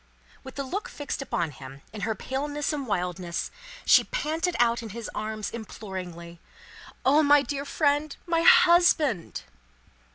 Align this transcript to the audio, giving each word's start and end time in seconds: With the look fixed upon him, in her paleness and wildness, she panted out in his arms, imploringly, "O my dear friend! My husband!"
With 0.43 0.55
the 0.55 0.63
look 0.63 0.89
fixed 0.89 1.21
upon 1.21 1.51
him, 1.51 1.83
in 1.93 2.01
her 2.01 2.15
paleness 2.15 2.73
and 2.73 2.87
wildness, 2.87 3.51
she 3.85 4.03
panted 4.05 4.55
out 4.59 4.81
in 4.81 4.89
his 4.89 5.11
arms, 5.13 5.51
imploringly, 5.51 6.39
"O 7.05 7.21
my 7.21 7.43
dear 7.43 7.65
friend! 7.65 8.15
My 8.25 8.41
husband!" 8.41 9.43